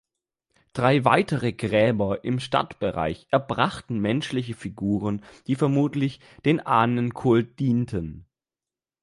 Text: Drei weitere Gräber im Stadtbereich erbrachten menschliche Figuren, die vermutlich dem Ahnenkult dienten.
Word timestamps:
Drei 0.73 1.05
weitere 1.05 1.53
Gräber 1.53 2.23
im 2.23 2.39
Stadtbereich 2.39 3.27
erbrachten 3.29 3.99
menschliche 3.99 4.55
Figuren, 4.55 5.23
die 5.45 5.53
vermutlich 5.53 6.19
dem 6.43 6.59
Ahnenkult 6.59 7.59
dienten. 7.59 8.25